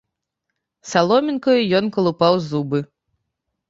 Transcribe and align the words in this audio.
Саломінкаю 0.93 1.61
ён 1.83 1.95
калупаў 1.99 2.43
зубы. 2.51 2.79